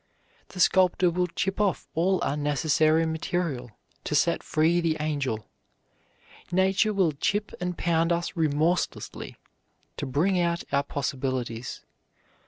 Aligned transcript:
The 0.47 0.59
sculptor 0.59 1.11
will 1.11 1.27
chip 1.27 1.61
off 1.61 1.87
all 1.93 2.19
unnecessary 2.23 3.05
material 3.05 3.69
to 4.05 4.15
set 4.15 4.41
free 4.41 4.81
the 4.81 4.97
angel. 4.99 5.45
Nature 6.51 6.91
will 6.91 7.11
chip 7.11 7.51
and 7.61 7.77
pound 7.77 8.11
us 8.11 8.35
remorselessly 8.35 9.35
to 9.97 10.05
bring 10.07 10.39
out 10.39 10.63
our 10.71 10.81
possibilities. 10.81 11.81